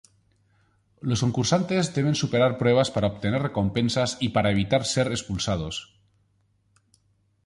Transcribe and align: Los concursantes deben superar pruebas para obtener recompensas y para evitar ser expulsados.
Los 1.09 1.21
concursantes 1.23 1.93
deben 1.97 2.15
superar 2.21 2.57
pruebas 2.57 2.89
para 2.89 3.05
obtener 3.13 3.43
recompensas 3.43 4.17
y 4.19 4.29
para 4.29 4.49
evitar 4.49 4.83
ser 4.83 5.11
expulsados. 5.11 5.93